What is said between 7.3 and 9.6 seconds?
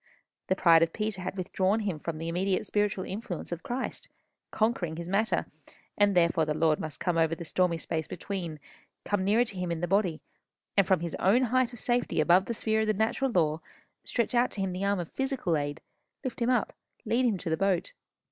the stormy space between, come nearer to